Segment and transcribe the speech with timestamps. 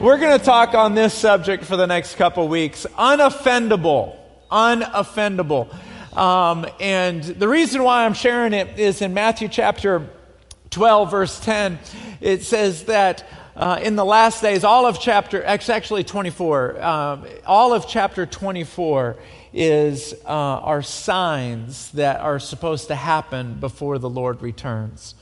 [0.00, 2.86] We're going to talk on this subject for the next couple weeks.
[2.96, 4.16] Unoffendable.
[4.48, 5.74] Unoffendable.
[6.16, 10.08] Um, and the reason why I'm sharing it is in Matthew chapter
[10.70, 11.80] 12, verse 10,
[12.20, 17.74] it says that uh, in the last days, all of chapter, actually 24, um, all
[17.74, 19.16] of chapter 24
[19.52, 25.16] is uh, are signs that are supposed to happen before the Lord returns.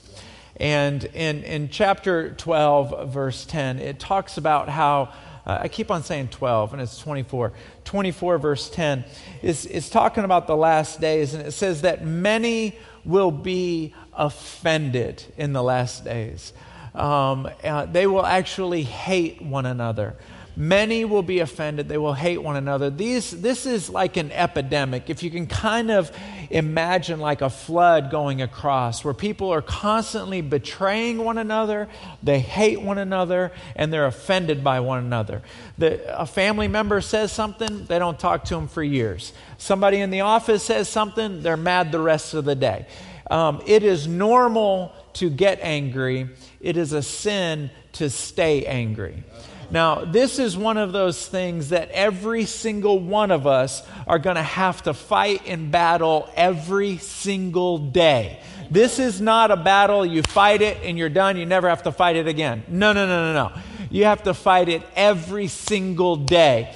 [0.59, 5.13] And in, in chapter 12, verse 10, it talks about how,
[5.47, 7.53] uh, I keep on saying 12, and it's 24.
[7.85, 9.05] 24, verse 10,
[9.43, 15.23] is, is talking about the last days, and it says that many will be offended
[15.37, 16.53] in the last days.
[16.95, 20.17] Um, uh, they will actually hate one another.
[20.59, 21.87] Many will be offended.
[21.87, 22.89] They will hate one another.
[22.89, 25.11] These, this is like an epidemic.
[25.11, 26.11] If you can kind of
[26.49, 31.89] imagine like a flood going across where people are constantly betraying one another,
[32.23, 35.43] they hate one another, and they're offended by one another.
[35.77, 39.35] The, a family member says something, they don't talk to them for years.
[39.59, 42.87] Somebody in the office says something, they're mad the rest of the day.
[43.31, 49.23] Um, it is normal to get angry, it is a sin to stay angry.
[49.71, 54.37] Now, this is one of those things that every single one of us are going
[54.37, 58.41] to have to fight and battle every single day.
[58.71, 61.93] This is not a battle, you fight it and you're done, you never have to
[61.93, 62.63] fight it again.
[62.69, 63.61] No, no, no, no, no.
[63.91, 66.75] You have to fight it every single day.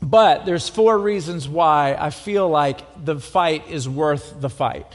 [0.00, 4.86] But there's four reasons why I feel like the fight is worth the fight.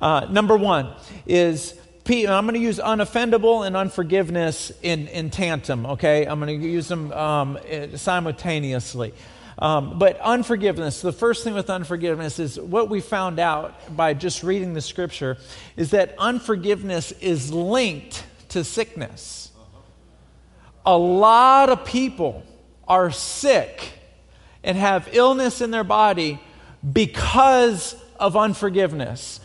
[0.00, 0.94] Uh, number one
[1.26, 6.26] is I'm going to use unoffendable and unforgiveness in, in tandem, okay?
[6.26, 9.14] I'm going to use them um, eh, simultaneously.
[9.58, 14.42] Um, but unforgiveness, the first thing with unforgiveness is what we found out by just
[14.42, 15.38] reading the scripture
[15.76, 19.50] is that unforgiveness is linked to sickness.
[20.84, 22.42] A lot of people
[22.86, 23.92] are sick
[24.62, 26.38] and have illness in their body
[26.92, 29.40] because of unforgiveness.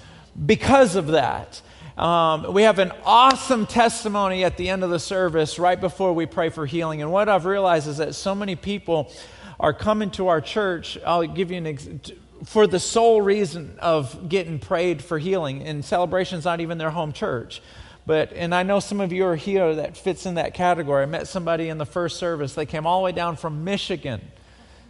[0.45, 1.61] Because of that.
[1.99, 6.25] Um, we have an awesome testimony at the end of the service right before we
[6.25, 7.01] pray for healing.
[7.01, 9.11] And what I've realized is that so many people
[9.59, 10.97] are coming to our church.
[11.05, 12.15] I'll give you an example
[12.45, 15.63] for the sole reason of getting prayed for healing.
[15.63, 17.61] And celebration's not even their home church.
[18.05, 21.03] But, and I know some of you are here that fits in that category.
[21.03, 22.53] I met somebody in the first service.
[22.53, 24.21] They came all the way down from Michigan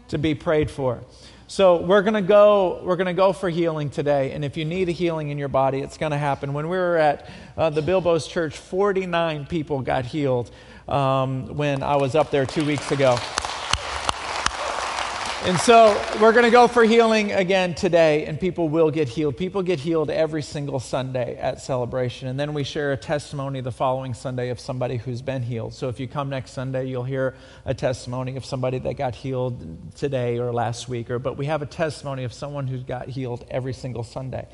[0.10, 1.02] to be prayed for.
[1.52, 4.92] So we're to go we're to go for healing today and if you need a
[4.92, 6.54] healing in your body it's to happen.
[6.54, 7.28] When we were at
[7.58, 10.52] uh, the Bilbo's church 49 people got healed
[10.88, 13.18] um, when I was up there 2 weeks ago.
[15.46, 19.38] And so we're going to go for healing again today, and people will get healed.
[19.38, 22.28] People get healed every single Sunday at celebration.
[22.28, 25.74] And then we share a testimony the following Sunday of somebody who's been healed.
[25.74, 29.96] So if you come next Sunday, you'll hear a testimony of somebody that got healed
[29.96, 31.10] today or last week.
[31.10, 34.46] Or, but we have a testimony of someone who got healed every single Sunday.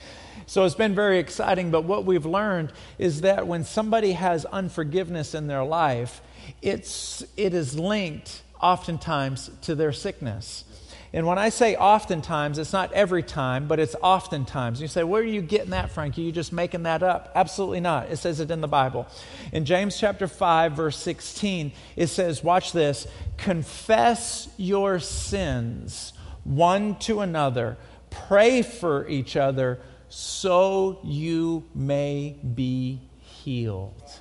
[0.46, 1.72] So it's been very exciting.
[1.72, 6.22] But what we've learned is that when somebody has unforgiveness in their life,
[6.62, 10.64] it's, it is linked oftentimes to their sickness.
[11.16, 14.82] And when I say oftentimes, it's not every time, but it's oftentimes.
[14.82, 16.24] You say, Where are you getting that, Frankie?
[16.24, 17.32] Are you just making that up?
[17.34, 18.12] Absolutely not.
[18.12, 19.08] It says it in the Bible.
[19.54, 26.12] In James chapter 5, verse 16, it says, Watch this confess your sins
[26.44, 27.78] one to another,
[28.10, 34.20] pray for each other so you may be healed.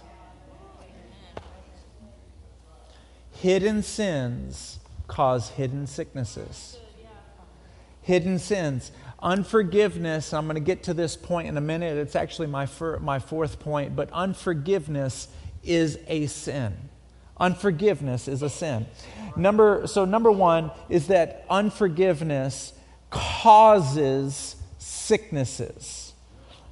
[3.32, 4.78] Hidden sins
[5.08, 6.78] cause hidden sicknesses
[8.04, 8.92] hidden sins.
[9.20, 11.96] Unforgiveness, I'm going to get to this point in a minute.
[11.96, 15.28] It's actually my, fir- my fourth point, but unforgiveness
[15.64, 16.76] is a sin.
[17.38, 18.86] Unforgiveness is a sin.
[19.34, 22.74] Number, so, number one is that unforgiveness
[23.10, 26.12] causes sicknesses.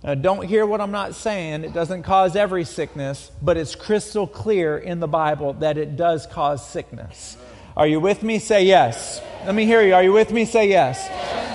[0.04, 1.64] Now, don't hear what I'm not saying.
[1.64, 6.26] It doesn't cause every sickness, but it's crystal clear in the Bible that it does
[6.26, 7.36] cause sickness.
[7.76, 8.38] Are you with me?
[8.38, 9.20] Say yes.
[9.46, 9.94] Let me hear you.
[9.94, 10.44] Are you with me?
[10.44, 11.08] Say yes.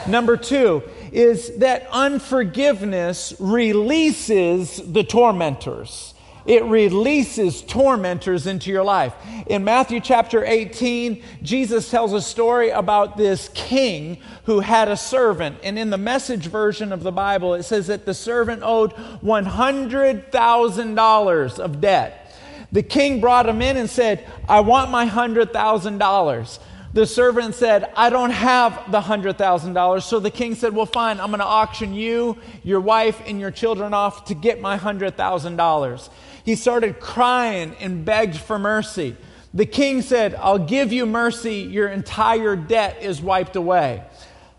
[0.08, 0.82] Number two
[1.12, 6.16] is that unforgiveness releases the tormentors.
[6.46, 9.14] It releases tormentors into your life.
[9.48, 15.58] In Matthew chapter 18, Jesus tells a story about this king who had a servant.
[15.62, 21.60] And in the message version of the Bible, it says that the servant owed $100,000
[21.60, 22.27] of debt.
[22.72, 26.60] The king brought him in and said, I want my $100,000.
[26.94, 30.02] The servant said, I don't have the $100,000.
[30.02, 33.52] So the king said, Well, fine, I'm going to auction you, your wife, and your
[33.52, 36.10] children off to get my $100,000.
[36.44, 39.16] He started crying and begged for mercy.
[39.54, 44.04] the king said, I'll give you mercy, your entire debt is wiped away.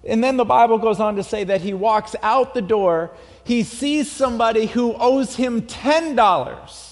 [0.06, 3.10] And then the Bible goes on to say that he walks out the door,
[3.44, 6.87] he sees somebody who owes him $10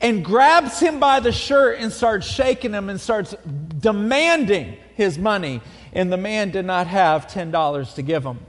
[0.00, 3.34] and grabs him by the shirt and starts shaking him and starts
[3.78, 5.60] demanding his money.
[5.92, 8.40] And the man did not have $10 to give him.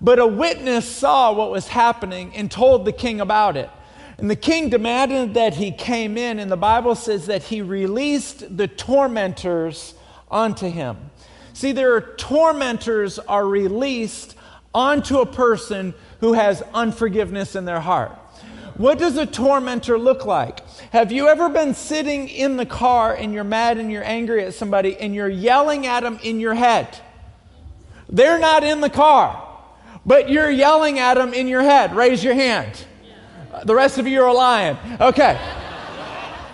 [0.00, 3.70] But a witness saw what was happening and told the king about it.
[4.18, 8.56] And the king demanded that he came in, and the Bible says that he released
[8.56, 9.94] the tormentors
[10.30, 10.96] onto him.
[11.52, 14.34] See, there are tormentors are released
[14.74, 18.12] onto a person who has unforgiveness in their heart.
[18.76, 20.65] What does a tormentor look like?
[20.96, 24.54] Have you ever been sitting in the car and you're mad and you're angry at
[24.54, 26.88] somebody and you're yelling at them in your head?
[28.08, 29.46] They're not in the car,
[30.06, 31.94] but you're yelling at them in your head.
[31.94, 32.86] Raise your hand.
[33.66, 34.78] The rest of you are lying.
[34.98, 35.38] Okay.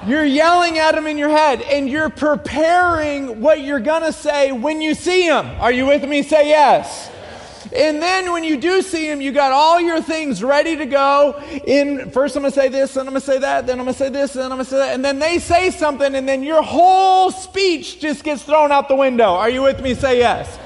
[0.09, 4.51] You're yelling at them in your head and you're preparing what you're going to say
[4.51, 5.47] when you see them.
[5.61, 6.25] Are you with me?
[6.25, 7.12] Say yes.
[7.75, 11.41] And then when you do see him, you got all your things ready to go.
[11.67, 13.85] In first, I'm going to say this, then I'm going to say that, then I'm
[13.85, 16.15] going to say this, then I'm going to say that, and then they say something,
[16.15, 19.35] and then your whole speech just gets thrown out the window.
[19.35, 19.95] Are you with me?
[19.95, 20.57] Say yes.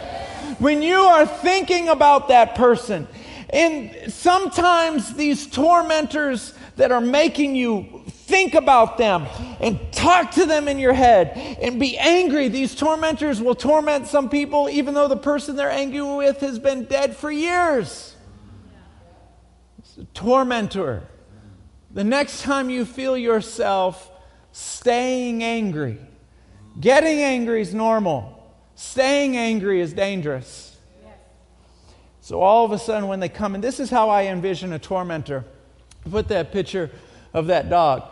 [0.58, 3.06] When you are thinking about that person,
[3.50, 7.95] and sometimes these tormentors that are making you
[8.26, 9.26] think about them
[9.60, 11.30] and talk to them in your head
[11.62, 12.48] and be angry.
[12.48, 16.84] These tormentors will torment some people even though the person they're angry with has been
[16.84, 18.16] dead for years.
[19.78, 21.04] It's a tormentor.
[21.92, 24.10] The next time you feel yourself
[24.50, 25.98] staying angry,
[26.80, 30.76] getting angry is normal, staying angry is dangerous.
[32.20, 34.80] So all of a sudden, when they come, and this is how I envision a
[34.80, 35.44] tormentor.
[36.10, 36.90] Put that picture
[37.32, 38.02] of that dog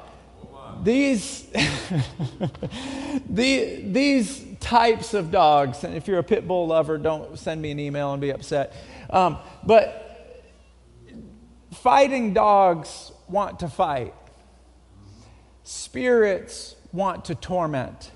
[0.84, 1.42] these,
[3.28, 7.70] the, these types of dogs, and if you're a pit bull lover, don't send me
[7.70, 8.74] an email and be upset.
[9.10, 10.42] Um, but
[11.72, 14.14] fighting dogs want to fight,
[15.62, 18.10] spirits want to torment.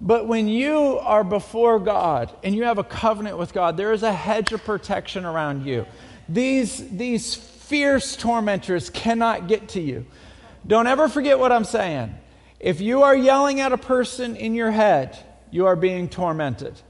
[0.00, 4.04] But when you are before God and you have a covenant with God, there is
[4.04, 5.86] a hedge of protection around you.
[6.28, 10.06] These, these fierce tormentors cannot get to you.
[10.66, 12.14] Don't ever forget what I'm saying.
[12.60, 15.16] If you are yelling at a person in your head,
[15.50, 16.80] you are being tormented.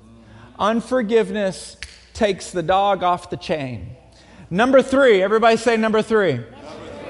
[0.59, 1.77] Unforgiveness
[2.15, 3.91] takes the dog off the chain.
[4.51, 6.41] Number three, everybody say number three.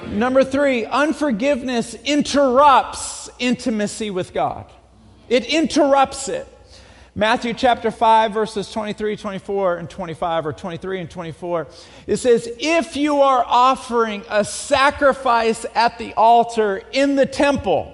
[0.09, 4.67] Number three, unforgiveness interrupts intimacy with God,
[5.29, 6.47] it interrupts it.
[7.19, 11.67] Matthew chapter 5, verses 23, 24, and 25, or 23 and 24.
[12.07, 17.93] It says, If you are offering a sacrifice at the altar in the temple,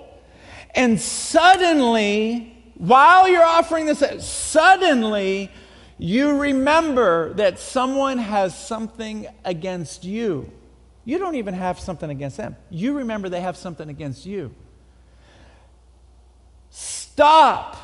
[0.75, 5.51] and suddenly, while you're offering this, suddenly
[5.97, 10.53] you remember that someone has something against you.
[11.07, 12.57] You don't even have something against them.
[12.69, 14.55] You remember they have something against you.
[16.69, 17.84] Stop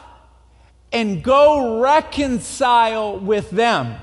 [0.92, 3.96] and go reconcile with them.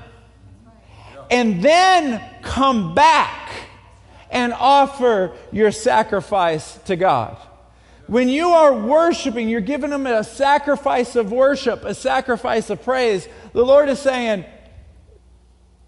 [1.30, 3.50] And then come back
[4.30, 7.36] and offer your sacrifice to God.
[8.06, 13.28] When you are worshiping, you're giving them a sacrifice of worship, a sacrifice of praise.
[13.52, 14.46] The Lord is saying,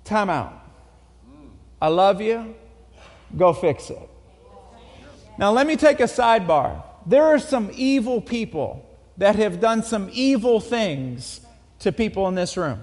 [0.05, 0.53] Time out.
[1.81, 2.55] I love you.
[3.37, 4.11] Go fix it.
[5.39, 6.83] Now, let me take a sidebar.
[7.07, 8.87] There are some evil people
[9.21, 11.43] that have done some evil things
[11.79, 12.81] to people in this room.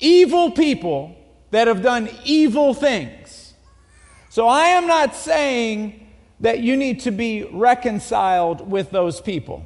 [0.00, 1.14] Evil people
[1.50, 3.52] that have done evil things.
[4.30, 6.08] So I am not saying
[6.40, 9.62] that you need to be reconciled with those people.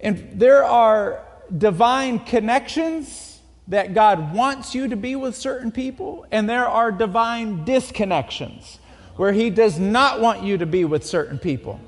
[0.00, 1.22] And there are
[1.56, 7.66] divine connections that God wants you to be with certain people, and there are divine
[7.66, 8.78] disconnections
[9.16, 11.78] where He does not want you to be with certain people.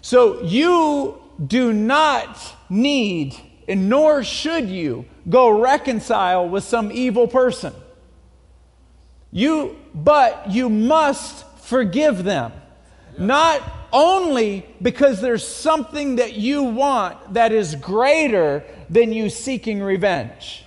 [0.00, 3.36] So you do not need,
[3.68, 7.72] and nor should you, go reconcile with some evil person.
[9.30, 12.52] You, but you must forgive them.
[13.18, 20.64] Not only because there's something that you want that is greater than you seeking revenge.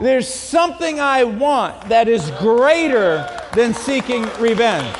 [0.00, 4.96] There's something I want that is greater than seeking revenge.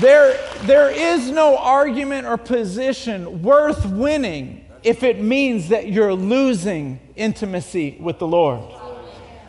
[0.00, 7.00] There, there is no argument or position worth winning if it means that you're losing
[7.16, 8.60] intimacy with the Lord.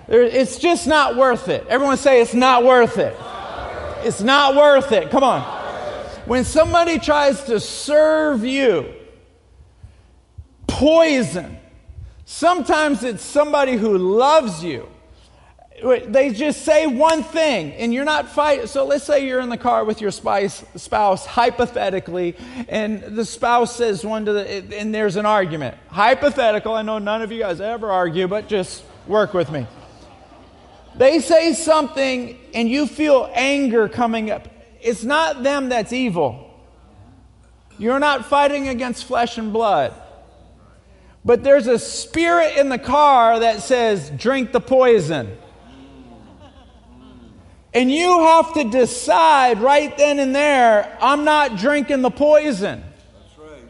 [0.08, 1.68] It's just not worth it.
[1.68, 3.16] Everyone say it's not worth it.
[4.06, 5.10] It's not worth it.
[5.10, 5.42] Come on.
[6.26, 8.94] When somebody tries to serve you
[10.66, 11.58] poison,
[12.26, 14.88] sometimes it's somebody who loves you.
[15.84, 18.66] They just say one thing and you're not fighting.
[18.66, 22.36] So let's say you're in the car with your spouse, hypothetically,
[22.68, 25.78] and the spouse says one to the, and there's an argument.
[25.90, 29.68] Hypothetical, I know none of you guys ever argue, but just work with me.
[30.96, 34.48] They say something and you feel anger coming up.
[34.82, 36.44] It's not them that's evil.
[37.78, 39.94] You're not fighting against flesh and blood.
[41.24, 45.38] But there's a spirit in the car that says, drink the poison.
[47.78, 52.84] And you have to decide right then and there, I'm not drinking the poison.
[53.38, 53.62] Right.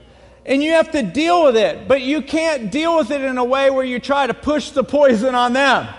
[0.46, 1.90] And you have to deal with it.
[1.90, 4.82] But you can't deal with it in a way where you try to push the
[4.82, 5.94] poison on them.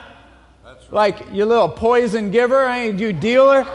[0.65, 0.77] Right.
[0.91, 3.67] Like, you little poison giver, ain't you dealer?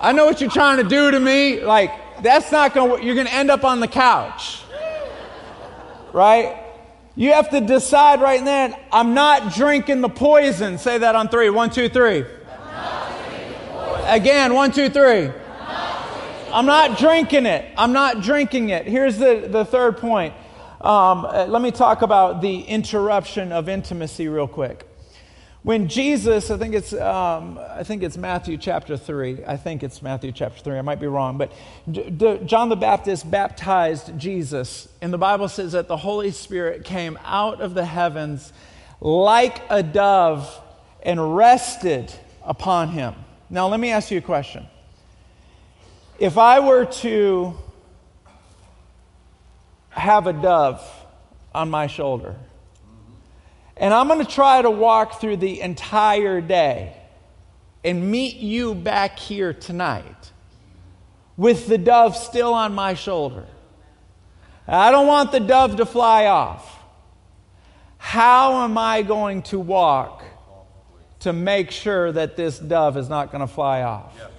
[0.00, 1.62] I know what you're trying to do to me.
[1.62, 1.90] Like,
[2.22, 4.62] that's not going to, you're going to end up on the couch.
[6.12, 6.62] Right?
[7.16, 10.78] You have to decide right then, I'm not drinking the poison.
[10.78, 11.50] Say that on three.
[11.50, 12.24] One, two, three.
[14.06, 15.30] Again, one, two, three.
[16.52, 17.70] I'm not drinking it.
[17.76, 18.86] I'm not drinking it.
[18.86, 20.32] Here's the, the third point.
[20.80, 24.86] Um, uh, let me talk about the interruption of intimacy real quick.
[25.64, 29.44] When Jesus, I think it's, um, I think it's Matthew chapter 3.
[29.44, 30.78] I think it's Matthew chapter 3.
[30.78, 31.38] I might be wrong.
[31.38, 31.50] But
[31.90, 34.88] D- D- John the Baptist baptized Jesus.
[35.02, 38.52] And the Bible says that the Holy Spirit came out of the heavens
[39.00, 40.48] like a dove
[41.02, 42.14] and rested
[42.46, 43.14] upon him.
[43.50, 44.66] Now, let me ask you a question.
[46.18, 47.54] If I were to
[49.90, 50.82] have a dove
[51.54, 52.36] on my shoulder,
[53.76, 56.96] and I'm going to try to walk through the entire day
[57.84, 60.32] and meet you back here tonight
[61.36, 63.44] with the dove still on my shoulder.
[64.66, 66.82] I don't want the dove to fly off.
[67.98, 70.24] How am I going to walk
[71.26, 74.12] to make sure that this dove is not going to fly off?
[74.16, 74.30] Yes,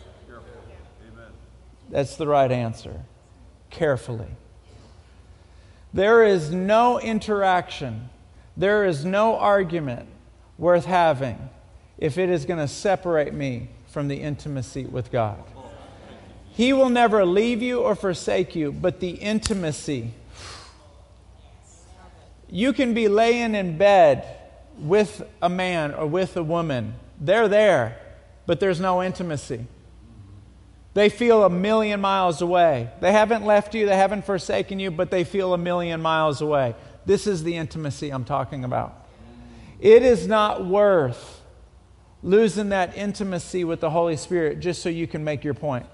[1.89, 3.01] That's the right answer.
[3.70, 4.27] Carefully.
[5.94, 8.10] There is no interaction
[8.58, 10.10] there is no argument
[10.58, 11.50] worth having
[12.00, 15.44] if it is going to separate me from the intimacy with God.
[16.51, 20.12] He will never leave you or forsake you, but the intimacy.
[22.50, 24.25] You can be laying in bed
[24.78, 26.96] with a man or with a woman.
[27.20, 28.00] They're there,
[28.46, 29.66] but there's no intimacy.
[30.94, 32.90] They feel a million miles away.
[33.02, 36.76] They haven't left you, they haven't forsaken you, but they feel a million miles away.
[37.06, 39.06] This is the intimacy I'm talking about.
[39.80, 41.42] It is not worth
[42.24, 45.86] losing that intimacy with the Holy Spirit just so you can make your point,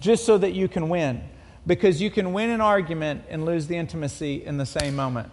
[0.00, 1.22] just so that you can win.
[1.66, 5.30] Because you can win an argument and lose the intimacy in the same moment.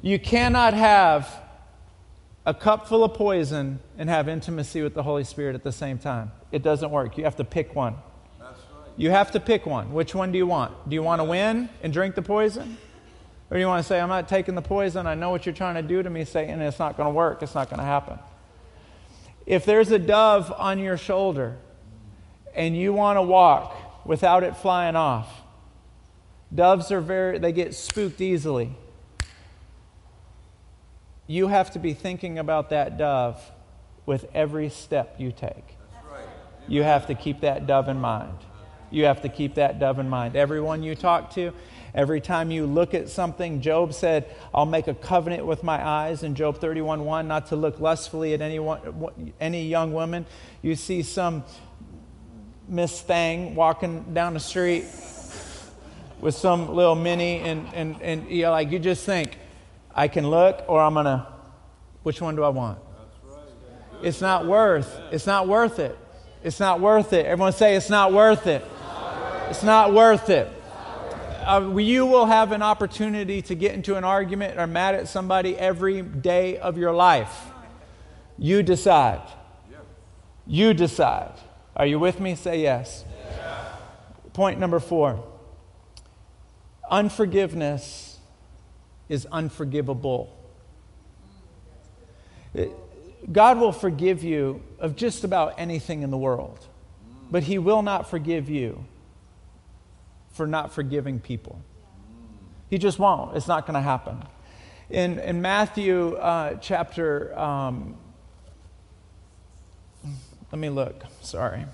[0.00, 1.28] You cannot have
[2.46, 5.98] a cup full of poison and have intimacy with the Holy Spirit at the same
[5.98, 6.30] time.
[6.52, 7.18] It doesn't work.
[7.18, 7.96] You have to pick one.
[8.96, 9.92] You have to pick one.
[9.92, 10.88] Which one do you want?
[10.88, 12.78] Do you want to win and drink the poison?
[13.50, 15.06] Or do you want to say, I'm not taking the poison.
[15.06, 16.60] I know what you're trying to do to me, Satan.
[16.60, 17.42] It's not going to work.
[17.42, 18.18] It's not going to happen.
[19.46, 21.56] If there's a dove on your shoulder
[22.54, 25.28] and you want to walk without it flying off,
[26.54, 28.72] doves are very, they get spooked easily.
[31.28, 33.40] You have to be thinking about that dove
[34.06, 35.76] with every step you take.
[36.66, 38.38] You have to keep that dove in mind.
[38.90, 40.34] You have to keep that dove in mind.
[40.34, 41.52] Everyone you talk to,
[41.94, 46.22] Every time you look at something, Job said, I'll make a covenant with my eyes
[46.22, 50.26] in Job 31 1, not to look lustfully at any, one, any young woman.
[50.62, 51.44] You see some
[52.68, 54.84] Miss Thang walking down the street
[56.20, 59.38] with some little mini, and, and, and you know, like you just think,
[59.94, 61.26] I can look or I'm going to,
[62.02, 62.78] which one do I want?
[64.02, 65.98] It's not worth, it's not worth it.
[66.44, 67.26] It's not worth it.
[67.26, 68.64] Everyone say it's not worth it.
[69.50, 70.48] It's not worth it
[71.48, 75.56] uh, you will have an opportunity to get into an argument or mad at somebody
[75.56, 77.50] every day of your life.
[78.36, 79.22] You decide.
[80.46, 81.32] You decide.
[81.74, 82.34] Are you with me?
[82.34, 83.04] Say yes.
[84.34, 85.24] Point number four
[86.90, 88.07] unforgiveness
[89.08, 90.34] is unforgivable.
[93.30, 96.66] God will forgive you of just about anything in the world,
[97.30, 98.84] but He will not forgive you
[100.30, 101.60] for not forgiving people.
[102.70, 103.36] He just won't.
[103.36, 104.22] It's not going to happen.
[104.90, 107.96] In, in Matthew uh, chapter, um,
[110.50, 111.66] let me look, sorry.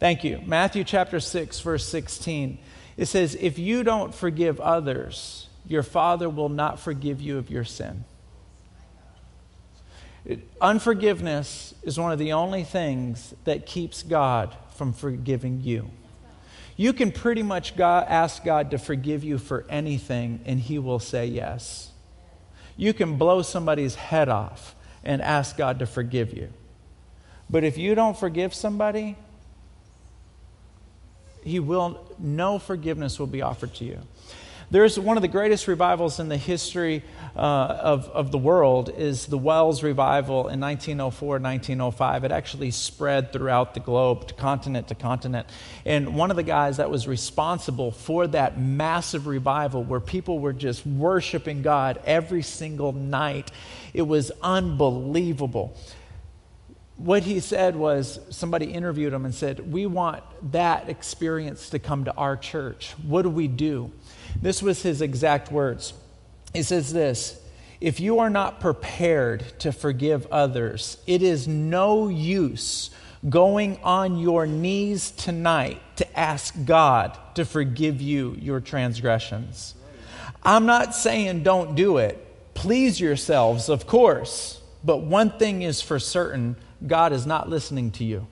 [0.00, 0.40] Thank you.
[0.44, 2.58] Matthew chapter 6, verse 16.
[2.96, 7.64] It says, If you don't forgive others, your Father will not forgive you of your
[7.64, 8.04] sin.
[10.60, 15.90] Unforgiveness is one of the only things that keeps God from forgiving you.
[16.76, 20.98] You can pretty much God, ask God to forgive you for anything, and He will
[20.98, 21.90] say yes.
[22.76, 26.52] You can blow somebody's head off and ask God to forgive you.
[27.48, 29.16] But if you don't forgive somebody,
[31.44, 33.98] he will no forgiveness will be offered to you
[34.70, 37.02] there's one of the greatest revivals in the history
[37.36, 42.24] uh, of, of the world is the Welsh revival in 1904 1905.
[42.24, 45.48] It actually spread throughout the globe, to continent to continent.
[45.84, 50.52] And one of the guys that was responsible for that massive revival where people were
[50.52, 53.50] just worshiping God every single night,
[53.92, 55.76] it was unbelievable
[56.96, 62.04] what he said was somebody interviewed him and said, We want that experience to come
[62.04, 62.94] to our church.
[63.02, 63.90] What do we do?
[64.40, 65.94] This was his exact words.
[66.52, 67.40] He says this
[67.80, 72.90] If you are not prepared to forgive others, it is no use
[73.28, 79.74] going on your knees tonight to ask God to forgive you your transgressions.
[80.42, 82.20] I'm not saying don't do it.
[82.54, 84.60] Please yourselves, of course.
[84.84, 88.26] But one thing is for certain God is not listening to you.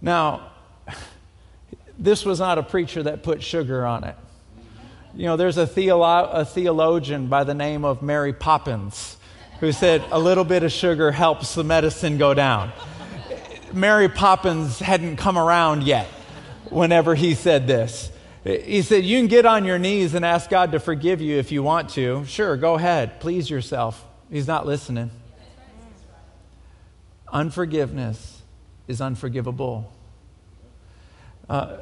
[0.00, 0.50] Now,
[1.98, 4.16] this was not a preacher that put sugar on it.
[5.14, 9.16] You know, there's a, theolo- a theologian by the name of Mary Poppins
[9.60, 12.72] who said a little bit of sugar helps the medicine go down.
[13.72, 16.06] Mary Poppins hadn't come around yet
[16.70, 18.10] whenever he said this.
[18.42, 21.50] He said, You can get on your knees and ask God to forgive you if
[21.50, 22.24] you want to.
[22.26, 23.20] Sure, go ahead.
[23.20, 24.04] Please yourself.
[24.30, 25.10] He's not listening.
[27.32, 28.42] Unforgiveness
[28.86, 29.93] is unforgivable.
[31.48, 31.76] Uh,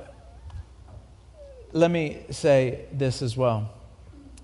[1.72, 3.70] let me say this as well.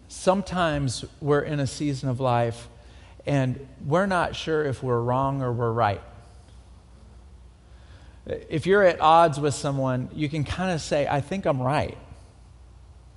[0.09, 2.69] Sometimes we're in a season of life
[3.27, 6.01] and we're not sure if we're wrong or we're right.
[8.27, 11.97] If you're at odds with someone, you can kind of say, I think I'm right.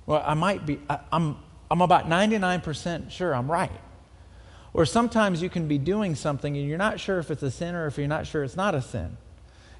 [0.06, 1.36] Well, I might be, I, I'm,
[1.70, 3.70] I'm about 99% sure I'm right.
[4.74, 7.74] Or sometimes you can be doing something and you're not sure if it's a sin
[7.74, 9.16] or if you're not sure it's not a sin.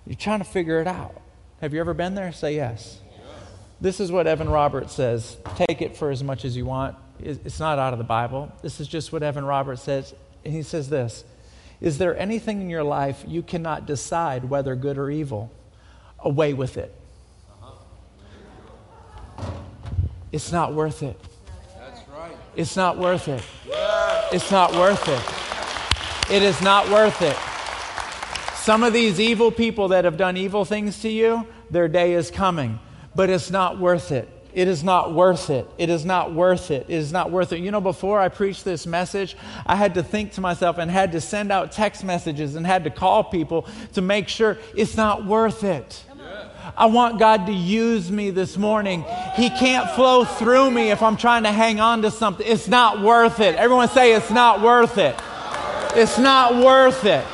[0.07, 1.21] You're trying to figure it out.
[1.63, 2.33] Have you ever been there?
[2.33, 2.99] Say yes.
[3.81, 5.37] This is what Evan Roberts says.
[5.55, 6.97] Take it for as much as you want.
[7.21, 8.51] It's not out of the Bible.
[8.63, 10.13] This is just what Evan Roberts says.
[10.45, 11.23] And he says this
[11.81, 15.53] Is there anything in your life you cannot decide whether good or evil?
[16.19, 16.93] Away with it.
[20.33, 21.17] It's not worth it.
[21.79, 22.37] That's right.
[22.57, 23.45] It's not worth it.
[24.33, 26.35] It's not worth it.
[26.35, 27.37] It is not worth it.
[28.63, 32.31] Some of these evil people that have done evil things to you, their day is
[32.31, 32.79] coming,
[33.15, 34.29] but it's not worth it.
[34.53, 35.67] It is not worth it.
[35.79, 36.85] It is not worth it.
[36.89, 37.61] It is not worth it.
[37.61, 41.13] You know, before I preached this message, I had to think to myself and had
[41.13, 45.25] to send out text messages and had to call people to make sure it's not
[45.25, 46.05] worth it.
[46.77, 49.05] I want God to use me this morning.
[49.35, 52.47] He can't flow through me if I'm trying to hang on to something.
[52.47, 53.57] It's not worth it.
[53.57, 55.17] Everyone say it's not worth it.
[55.95, 57.25] It's not worth it.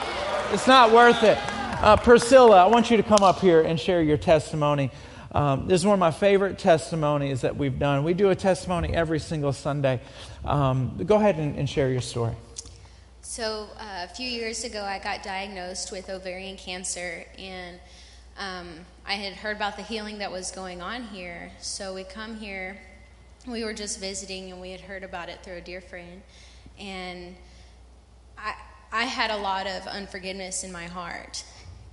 [0.53, 1.39] It's not worth it.
[1.81, 4.91] Uh, Priscilla, I want you to come up here and share your testimony.
[5.31, 8.03] Um, this is one of my favorite testimonies that we've done.
[8.03, 10.01] We do a testimony every single Sunday.
[10.45, 12.35] Um, go ahead and, and, share your story.
[13.23, 17.79] So, uh, a few years ago, I got diagnosed with ovarian cancer, and
[18.37, 18.71] um,
[19.07, 21.53] I had heard about the healing that was going on here.
[21.61, 22.77] So, we come here.
[23.47, 26.23] We were just visiting, and we had heard about it through a dear friend.
[26.77, 27.37] And
[28.37, 28.55] I,
[28.91, 31.45] I had a lot of unforgiveness in my heart.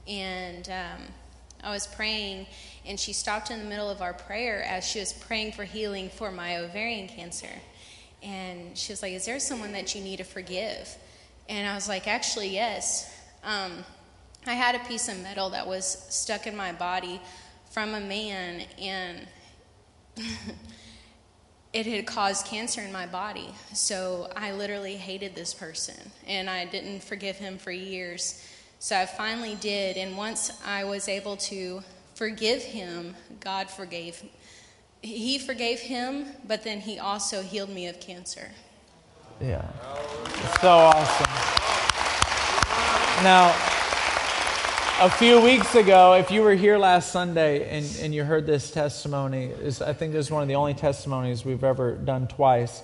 [0.08, 1.02] And um,
[1.63, 2.48] I was praying,
[2.86, 6.10] and she stopped in the middle of our prayer as she was praying for healing
[6.10, 7.50] for my ovarian cancer.
[8.22, 10.96] And she was like, Is there someone that you need to forgive?
[11.50, 13.12] And I was like, Actually, yes.
[13.44, 13.84] Um,
[14.48, 17.20] I had a piece of metal that was stuck in my body
[17.72, 19.28] from a man, and
[21.76, 23.54] it had caused cancer in my body.
[23.74, 28.41] So I literally hated this person and I didn't forgive him for years.
[28.80, 29.98] So I finally did.
[29.98, 31.84] And once I was able to
[32.14, 34.24] forgive him, God forgave.
[35.02, 38.52] He forgave him, but then he also healed me of cancer.
[39.42, 39.66] Yeah.
[40.62, 41.32] So awesome.
[43.24, 43.54] Now,
[45.02, 48.72] a few weeks ago, if you were here last Sunday and, and you heard this
[48.72, 52.82] testimony, is, I think this is one of the only testimonies we've ever done twice.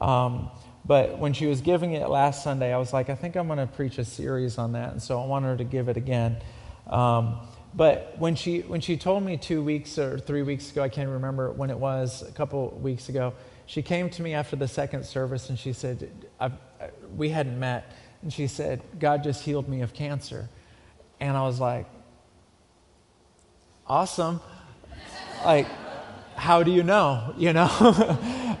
[0.00, 0.50] Um,
[0.88, 3.58] But when she was giving it last Sunday, I was like, I think I'm going
[3.58, 4.90] to preach a series on that.
[4.90, 6.38] And so I want her to give it again.
[6.86, 7.38] Um,
[7.74, 11.10] but when she, when she told me two weeks or three weeks ago, I can't
[11.10, 13.34] remember when it was, a couple weeks ago,
[13.66, 16.10] she came to me after the second service and she said,
[17.14, 17.92] We hadn't met.
[18.22, 20.48] And she said, God just healed me of cancer.
[21.20, 21.86] And I was like,
[23.86, 24.40] Awesome.
[25.44, 25.66] like,
[26.38, 27.34] how do you know?
[27.38, 27.68] You know?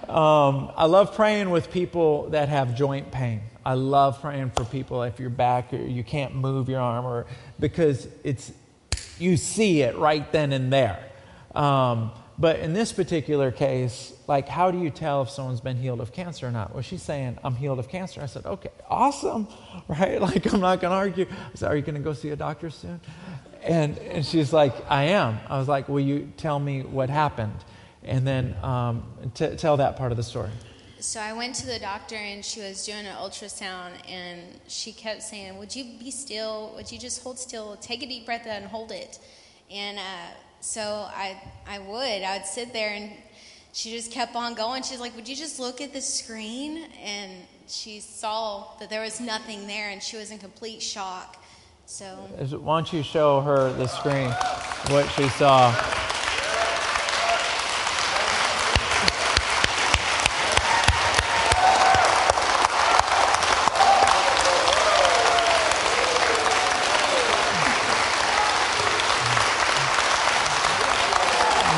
[0.08, 3.40] um, I love praying with people that have joint pain.
[3.64, 7.26] I love praying for people if you're back or you can't move your arm or
[7.58, 8.52] because it's
[9.18, 11.04] you see it right then and there.
[11.54, 16.00] Um, but in this particular case, like, how do you tell if someone's been healed
[16.00, 16.72] of cancer or not?
[16.72, 18.20] Well, she's saying, I'm healed of cancer.
[18.22, 19.48] I said, okay, awesome,
[19.88, 20.20] right?
[20.20, 21.26] Like, I'm not going to argue.
[21.30, 23.00] I said, are you going to go see a doctor soon?
[23.62, 25.40] And, and she's like, I am.
[25.48, 27.56] I was like, will you tell me what happened?
[28.08, 30.50] And then um, t- tell that part of the story.
[30.98, 35.22] So I went to the doctor and she was doing an ultrasound and she kept
[35.22, 36.72] saying, Would you be still?
[36.74, 37.76] Would you just hold still?
[37.76, 39.20] Take a deep breath and hold it.
[39.70, 40.02] And uh,
[40.60, 42.22] so I, I would.
[42.22, 43.12] I would sit there and
[43.72, 44.82] she just kept on going.
[44.82, 46.86] She's like, Would you just look at the screen?
[47.00, 47.30] And
[47.68, 51.36] she saw that there was nothing there and she was in complete shock.
[51.86, 52.06] So,
[52.60, 54.30] why don't you show her the screen,
[54.92, 55.72] what she saw?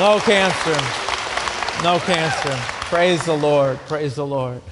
[0.01, 0.73] No cancer.
[1.85, 2.57] No cancer.
[2.89, 3.77] Praise the Lord.
[3.81, 4.63] Praise the Lord.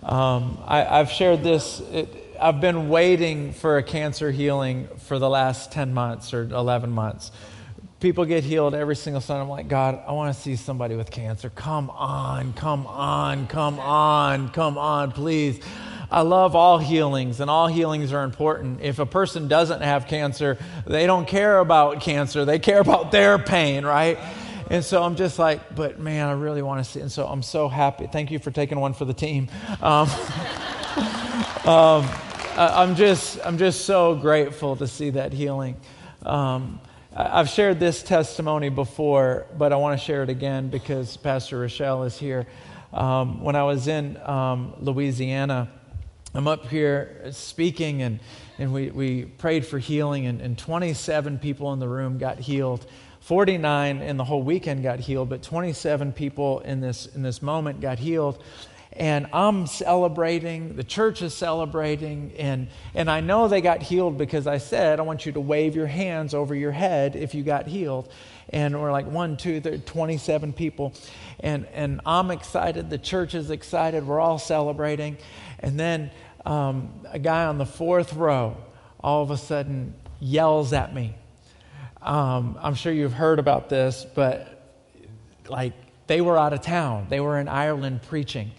[0.00, 1.80] Um, I, have shared this.
[1.90, 6.88] It, I've been waiting for a cancer healing for the last 10 months or 11
[6.88, 7.32] months.
[7.98, 9.42] People get healed every single Sunday.
[9.42, 11.50] I'm like, God, I want to see somebody with cancer.
[11.50, 15.58] Come on, come on, come on, come on, please.
[16.12, 18.82] I love all healings, and all healings are important.
[18.82, 23.36] If a person doesn't have cancer, they don't care about cancer, they care about their
[23.36, 24.16] pain, right?
[24.70, 27.00] And so I'm just like, but man, I really want to see.
[27.00, 28.06] And so I'm so happy.
[28.06, 29.48] Thank you for taking one for the team.
[29.82, 30.08] Um,
[31.66, 32.08] um,
[32.56, 35.76] I'm just, I'm just so grateful to see that healing.
[36.24, 36.80] Um,
[37.16, 42.04] I've shared this testimony before, but I want to share it again because Pastor Rochelle
[42.04, 42.46] is here.
[42.92, 45.68] Um, when I was in um, Louisiana,
[46.32, 48.20] I'm up here speaking, and,
[48.60, 52.86] and we, we prayed for healing, and, and 27 people in the room got healed.
[53.20, 57.80] 49 in the whole weekend got healed, but 27 people in this, in this moment
[57.80, 58.42] got healed.
[58.92, 64.48] And I'm celebrating, the church is celebrating, and, and I know they got healed because
[64.48, 67.68] I said, I want you to wave your hands over your head if you got
[67.68, 68.10] healed.
[68.48, 70.92] And we're like, one, two, three, 27 people.
[71.38, 75.18] And, and I'm excited, the church is excited, we're all celebrating.
[75.60, 76.10] And then
[76.44, 78.56] um, a guy on the fourth row
[78.98, 81.14] all of a sudden yells at me
[82.02, 84.72] um, I'm sure you've heard about this, but
[85.48, 85.72] like
[86.06, 87.06] they were out of town.
[87.08, 88.52] They were in Ireland preaching.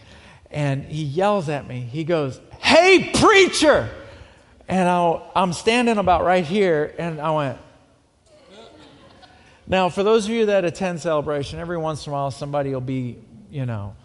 [0.51, 1.81] And he yells at me.
[1.81, 3.89] He goes, Hey, preacher!
[4.67, 7.57] And i am standing about right here, and I went,
[9.67, 12.79] Now, for those of you that attend celebration, every once in a while somebody will
[12.79, 13.17] be,
[13.49, 13.95] you know,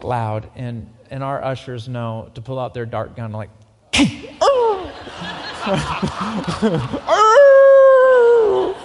[0.00, 3.50] loud, and, and our ushers know to pull out their dart gun, like,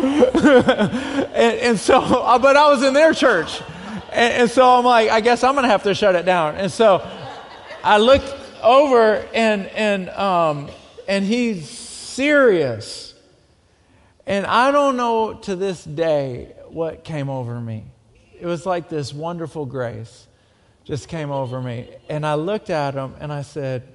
[1.34, 3.62] and, and, so, uh, but I was in their church.
[4.12, 6.56] And, and so I'm like, I guess I'm going to have to shut it down.
[6.58, 7.08] And so
[7.84, 10.70] I looked over and, and, um,
[11.08, 13.14] and he's serious.
[14.28, 17.86] And I don't know to this day what came over me.
[18.38, 20.28] It was like this wonderful grace
[20.84, 21.90] just came over me.
[22.10, 23.88] And I looked at him and I said,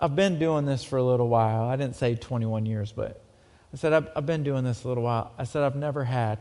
[0.00, 1.64] I've been doing this for a little while.
[1.64, 3.22] I didn't say 21 years, but
[3.72, 5.32] I said, I've, I've been doing this a little while.
[5.38, 6.38] I said, I've never had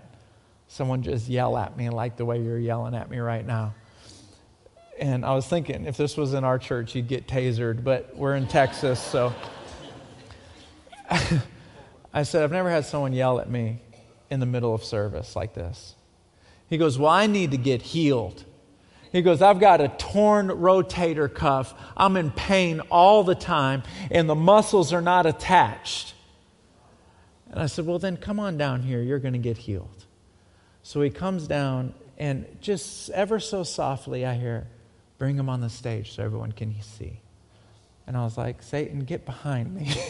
[0.68, 3.74] someone just yell at me like the way you're yelling at me right now.
[5.00, 8.36] And I was thinking, if this was in our church, you'd get tasered, but we're
[8.36, 9.34] in Texas, so.
[12.14, 13.80] I said, I've never had someone yell at me
[14.30, 15.96] in the middle of service like this.
[16.70, 18.44] He goes, Well, I need to get healed.
[19.12, 21.74] He goes, I've got a torn rotator cuff.
[21.96, 26.14] I'm in pain all the time, and the muscles are not attached.
[27.52, 29.02] And I said, Well, then come on down here.
[29.02, 30.06] You're going to get healed.
[30.84, 34.68] So he comes down, and just ever so softly, I hear,
[35.18, 37.20] Bring him on the stage so everyone can see.
[38.06, 39.92] And I was like, Satan, get behind me.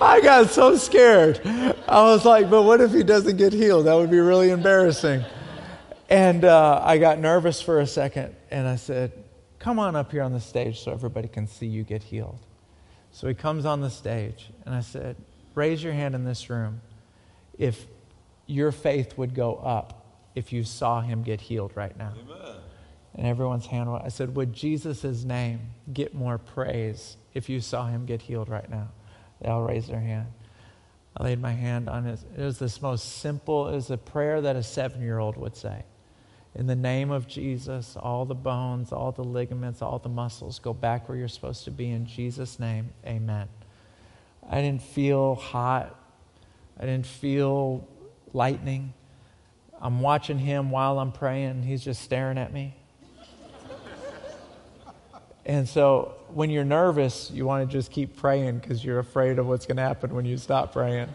[0.00, 1.40] I got so scared.
[1.44, 3.86] I was like, But what if he doesn't get healed?
[3.86, 5.24] That would be really embarrassing.
[6.08, 9.12] And uh, I got nervous for a second, and I said,
[9.58, 12.38] Come on up here on the stage so everybody can see you get healed.
[13.16, 15.16] So he comes on the stage, and I said,
[15.54, 16.82] Raise your hand in this room
[17.56, 17.86] if
[18.46, 22.12] your faith would go up if you saw him get healed right now.
[22.12, 22.56] Amen.
[23.14, 24.04] And everyone's hand went.
[24.04, 25.60] I said, Would Jesus' name
[25.94, 28.88] get more praise if you saw him get healed right now?
[29.40, 30.26] They all raised their hand.
[31.16, 32.22] I laid my hand on his.
[32.36, 35.56] It was this most simple, it was a prayer that a seven year old would
[35.56, 35.84] say.
[36.56, 40.72] In the name of Jesus, all the bones, all the ligaments, all the muscles go
[40.72, 41.90] back where you're supposed to be.
[41.90, 43.46] In Jesus' name, amen.
[44.48, 45.94] I didn't feel hot.
[46.80, 47.86] I didn't feel
[48.32, 48.94] lightning.
[49.82, 51.62] I'm watching him while I'm praying.
[51.62, 52.74] He's just staring at me.
[55.44, 59.46] and so when you're nervous, you want to just keep praying because you're afraid of
[59.46, 61.10] what's going to happen when you stop praying.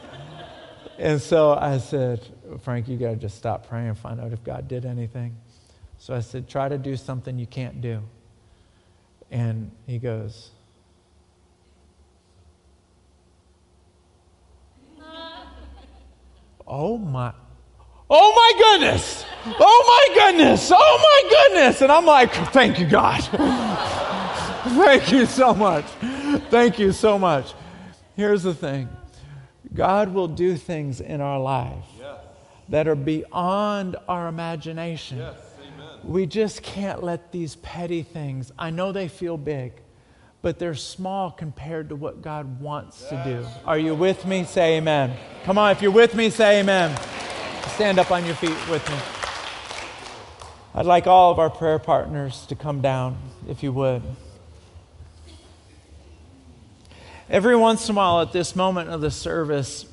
[0.99, 2.21] and so I said,
[2.59, 5.35] Frank, you got to just stop praying and find out if God did anything.
[5.97, 8.01] So I said, try to do something you can't do.
[9.29, 10.51] And he goes,
[16.67, 17.33] Oh my,
[18.09, 21.81] oh my goodness, oh my goodness, oh my goodness.
[21.81, 23.21] And I'm like, thank you, God.
[24.75, 25.85] thank you so much.
[26.49, 27.53] Thank you so much.
[28.15, 28.87] Here's the thing
[29.73, 31.83] God will do things in our life
[32.69, 35.17] that are beyond our imagination.
[35.17, 35.35] Yes,
[36.03, 39.73] we just can't let these petty things, I know they feel big,
[40.41, 43.25] but they're small compared to what God wants yes.
[43.25, 43.47] to do.
[43.65, 44.43] Are you with me?
[44.43, 45.15] Say amen.
[45.43, 46.97] Come on, if you're with me, say amen.
[47.75, 48.97] Stand up on your feet with me.
[50.73, 54.01] I'd like all of our prayer partners to come down, if you would.
[57.29, 59.85] Every once in a while, at this moment of the service,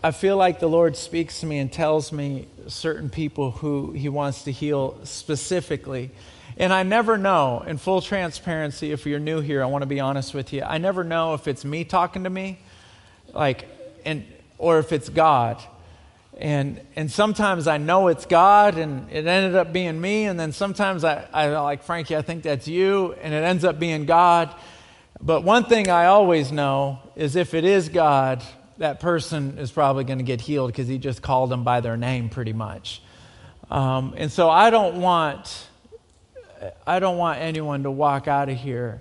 [0.00, 4.08] I feel like the Lord speaks to me and tells me certain people who He
[4.08, 6.12] wants to heal specifically.
[6.56, 9.98] And I never know, in full transparency, if you're new here, I want to be
[9.98, 10.62] honest with you.
[10.62, 12.60] I never know if it's me talking to me,
[13.32, 13.66] like,
[14.04, 14.24] and,
[14.56, 15.60] or if it's God.
[16.36, 20.26] And, and sometimes I know it's God and it ended up being me.
[20.26, 23.14] And then sometimes I, I like, Frankie, I think that's you.
[23.20, 24.54] And it ends up being God.
[25.20, 28.44] But one thing I always know is if it is God,
[28.78, 31.96] that person is probably going to get healed because he just called them by their
[31.96, 33.02] name pretty much.
[33.70, 35.66] Um, and so I don't want
[36.86, 39.00] I don't want anyone to walk out of here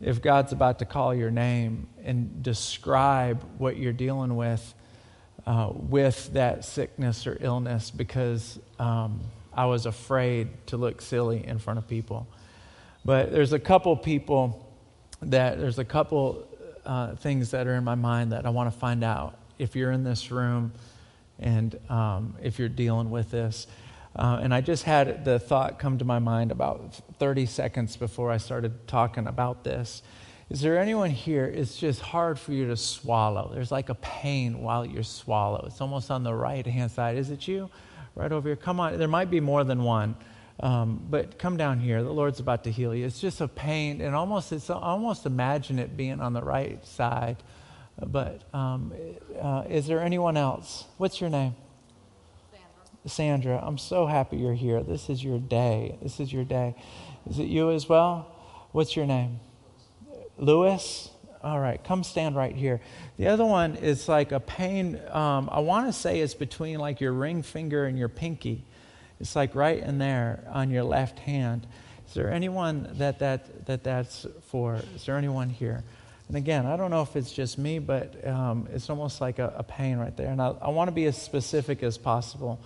[0.00, 4.74] if God's about to call your name and describe what you're dealing with
[5.46, 9.20] uh, with that sickness or illness because um,
[9.52, 12.26] I was afraid to look silly in front of people.
[13.04, 14.66] But there's a couple people
[15.22, 16.47] that there's a couple
[16.88, 19.92] uh, things that are in my mind that I want to find out if you're
[19.92, 20.72] in this room
[21.38, 23.66] and um, if you're dealing with this.
[24.16, 28.30] Uh, and I just had the thought come to my mind about 30 seconds before
[28.30, 30.02] I started talking about this.
[30.48, 31.44] Is there anyone here?
[31.44, 33.50] It's just hard for you to swallow.
[33.52, 35.64] There's like a pain while you swallow.
[35.66, 37.18] It's almost on the right hand side.
[37.18, 37.68] Is it you?
[38.14, 38.56] Right over here.
[38.56, 38.98] Come on.
[38.98, 40.16] There might be more than one.
[40.60, 42.02] Um, but come down here.
[42.02, 43.06] The Lord's about to heal you.
[43.06, 47.36] It's just a pain, and almost it's almost imagine it being on the right side.
[48.04, 48.92] But um,
[49.40, 50.84] uh, is there anyone else?
[50.98, 51.54] What's your name?
[52.50, 53.10] Sandra.
[53.10, 53.60] Sandra.
[53.62, 54.82] I'm so happy you're here.
[54.82, 55.98] This is your day.
[56.02, 56.74] This is your day.
[57.28, 58.34] Is it you as well?
[58.72, 59.40] What's your name?
[60.36, 61.10] Lewis.
[61.42, 62.80] All right, come stand right here.
[63.16, 65.00] The other one is like a pain.
[65.10, 68.64] Um, I want to say it's between like your ring finger and your pinky.
[69.20, 71.66] It's like right in there on your left hand.
[72.06, 74.80] Is there anyone that, that, that that's for?
[74.94, 75.84] Is there anyone here?
[76.28, 79.54] And again, I don't know if it's just me, but um, it's almost like a,
[79.56, 80.30] a, pain right there.
[80.30, 82.60] And I, I want to be as specific as possible.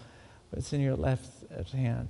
[0.51, 1.29] But it's in your left
[1.73, 2.09] hand.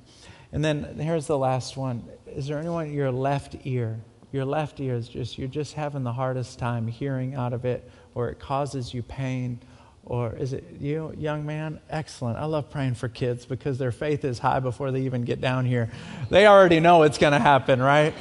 [0.52, 2.04] And then here's the last one.
[2.26, 4.00] Is there anyone your left ear?
[4.32, 7.90] Your left ear is just you're just having the hardest time hearing out of it,
[8.14, 9.60] or it causes you pain,
[10.04, 11.80] or is it you, young man?
[11.88, 12.38] Excellent.
[12.38, 15.64] I love praying for kids because their faith is high before they even get down
[15.64, 15.90] here.
[16.28, 18.14] They already know it's going to happen, right?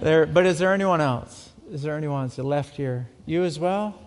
[0.00, 1.50] There, but is there anyone else?
[1.70, 3.08] Is there anyone that's left here?
[3.24, 3.98] You as well?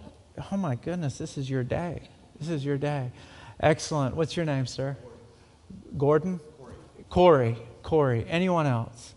[0.51, 2.09] Oh my goodness, this is your day.
[2.39, 3.11] This is your day.
[3.59, 4.15] Excellent.
[4.15, 4.97] What's your name, sir?
[5.97, 6.39] Gordon?
[7.09, 7.57] Corey.
[7.81, 8.25] Corey.
[8.29, 9.15] Anyone else?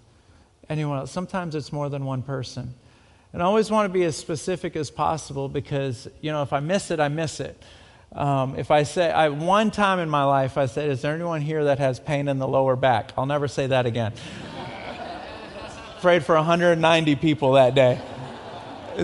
[0.68, 1.10] Anyone else?
[1.10, 2.74] Sometimes it's more than one person.
[3.32, 6.60] And I always want to be as specific as possible because, you know, if I
[6.60, 7.62] miss it, I miss it.
[8.12, 11.40] Um, if I say, I, one time in my life, I said, Is there anyone
[11.42, 13.12] here that has pain in the lower back?
[13.16, 14.12] I'll never say that again.
[16.00, 18.00] Prayed for 190 people that day.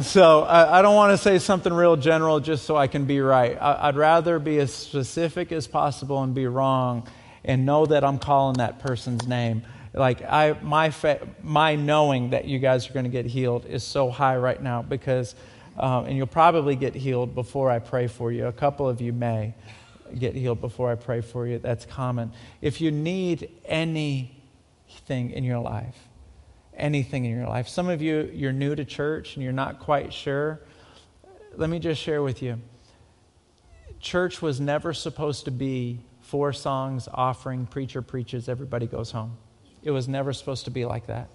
[0.03, 3.21] So I, I don't want to say something real general just so I can be
[3.21, 3.57] right.
[3.61, 7.07] I, I'd rather be as specific as possible and be wrong.
[7.45, 9.63] and know that I'm calling that person's name.
[9.93, 13.85] Like I, my, fa- my knowing that you guys are going to get healed is
[13.85, 15.35] so high right now because,
[15.77, 18.47] um, and you'll probably get healed before I pray for you.
[18.47, 19.55] A couple of you may
[20.19, 21.59] get healed before I pray for you.
[21.59, 22.33] That's common.
[22.61, 24.31] If you need anything
[25.09, 25.97] in your life,
[26.77, 30.13] anything in your life, some of you, you're new to church and you're not quite
[30.13, 30.61] sure.
[31.57, 32.61] Let me just share with you.
[34.01, 39.37] Church was never supposed to be four songs, offering, preacher preaches, everybody goes home.
[39.83, 41.29] It was never supposed to be like that.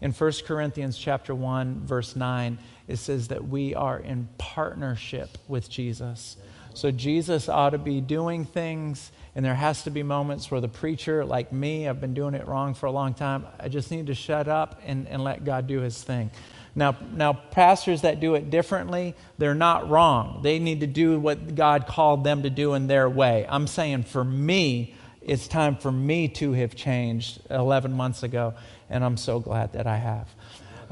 [0.00, 5.68] In 1 Corinthians chapter 1 verse 9 it says that we are in partnership with
[5.68, 6.36] Jesus.
[6.74, 10.68] So Jesus ought to be doing things, and there has to be moments where the
[10.68, 13.46] preacher, like me, I've been doing it wrong for a long time.
[13.58, 16.30] I just need to shut up and, and let God do his thing.
[16.74, 20.40] Now, now, pastors that do it differently, they're not wrong.
[20.42, 23.46] They need to do what God called them to do in their way.
[23.48, 24.94] I'm saying for me,
[25.26, 28.54] it's time for me to have changed 11 months ago,
[28.88, 30.28] and I'm so glad that I have.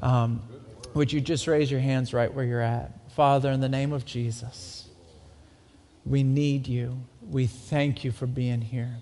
[0.00, 0.42] Um,
[0.94, 3.12] would you just raise your hands right where you're at?
[3.12, 4.88] Father, in the name of Jesus.
[6.04, 7.00] We need you.
[7.30, 8.96] We thank you for being here.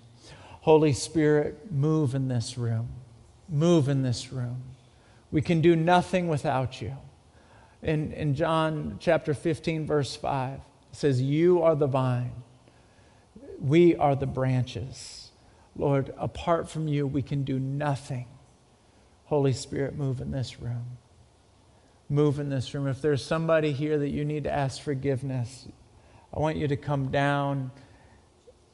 [0.61, 2.89] Holy Spirit, move in this room.
[3.49, 4.61] Move in this room.
[5.31, 6.95] We can do nothing without you.
[7.81, 12.31] In, in John chapter 15, verse 5, it says, You are the vine,
[13.59, 15.22] we are the branches.
[15.75, 18.27] Lord, apart from you, we can do nothing.
[19.25, 20.97] Holy Spirit, move in this room.
[22.09, 22.87] Move in this room.
[22.87, 25.67] If there's somebody here that you need to ask forgiveness,
[26.33, 27.71] I want you to come down.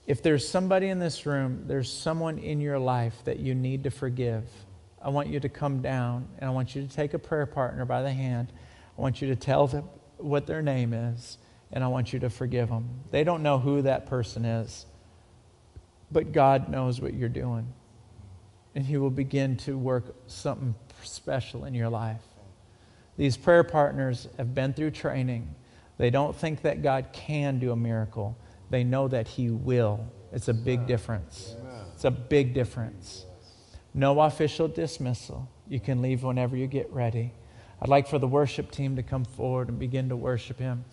[0.07, 3.91] If there's somebody in this room, there's someone in your life that you need to
[3.91, 4.43] forgive.
[5.01, 7.85] I want you to come down and I want you to take a prayer partner
[7.85, 8.51] by the hand.
[8.97, 9.85] I want you to tell them
[10.17, 11.37] what their name is
[11.71, 12.89] and I want you to forgive them.
[13.11, 14.85] They don't know who that person is,
[16.11, 17.73] but God knows what you're doing.
[18.75, 22.21] And He will begin to work something special in your life.
[23.17, 25.53] These prayer partners have been through training.
[25.97, 28.37] They don't think that God can do a miracle,
[28.69, 30.05] they know that He will.
[30.31, 31.55] It's a big difference.
[31.95, 33.25] It's a big difference.
[33.93, 35.49] No official dismissal.
[35.67, 37.33] You can leave whenever you get ready.
[37.81, 40.85] I'd like for the worship team to come forward and begin to worship Him.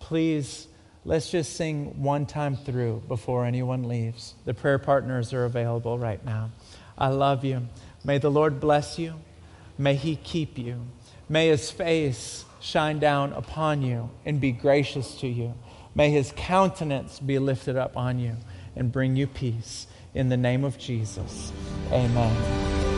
[0.00, 0.68] Please,
[1.04, 4.34] let's just sing one time through before anyone leaves.
[4.44, 6.50] The prayer partners are available right now.
[6.96, 7.68] I love you.
[8.04, 9.14] May the Lord bless you.
[9.78, 10.86] May He keep you.
[11.28, 15.54] May His face shine down upon you and be gracious to you.
[15.94, 18.36] May his countenance be lifted up on you
[18.76, 19.86] and bring you peace.
[20.14, 21.52] In the name of Jesus,
[21.90, 22.89] amen.